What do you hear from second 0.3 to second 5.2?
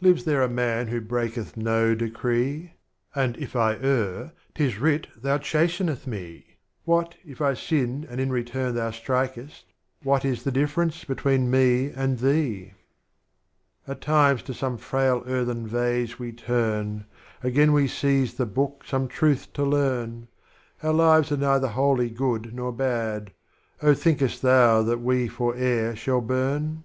a Man who breaketh no Decree?— And if I err 'tis writ